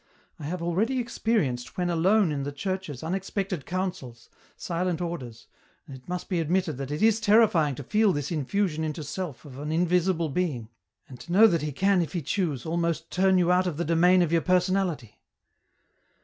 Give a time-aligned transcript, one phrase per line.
[0.41, 3.03] "J have alreadj experienced when alone ir the churche?
[3.03, 5.45] unexpected counsels silent orders,
[5.85, 9.45] and it must be admitted that it is terrifying tc feel this infusion into self
[9.45, 10.69] ot an invisible being,
[11.07, 13.85] and to know that he can il he choose, almost turr yov out of the
[13.85, 15.19] domain of your personality.